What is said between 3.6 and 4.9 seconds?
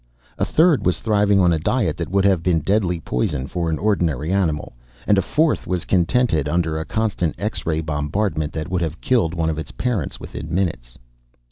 an ordinary animal